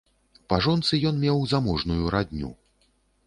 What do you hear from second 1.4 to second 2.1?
заможную